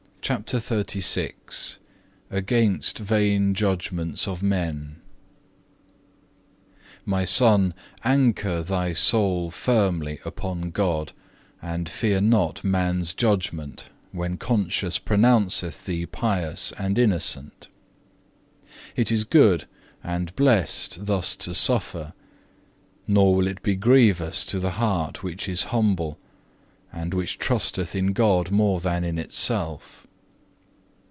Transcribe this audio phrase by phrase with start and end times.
[0.23, 0.37] 15.
[0.45, 1.77] CHAPTER XXXVI
[2.29, 5.01] Against vain judgments of men
[7.03, 7.73] "My Son,
[8.05, 11.11] anchor thy soul firmly upon God,
[11.61, 17.67] and fear not man's judgment, when conscience pronounceth thee pious and innocent.
[18.95, 19.65] It is good
[20.03, 22.13] and blessed thus to suffer;
[23.07, 26.19] nor will it be grievous to the heart which is humble,
[26.93, 30.05] and which trusteth in God more than in itself.